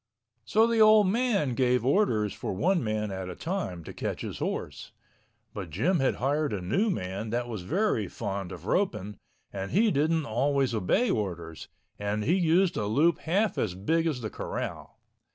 [0.45, 4.39] So the old man gave orders for one man at a time to catch his
[4.39, 9.17] horse—but Jim had hired a new man that was very fond of roping
[9.53, 11.67] and he didn't always obey orders,
[11.99, 14.97] and he used a loop half as big as the corral.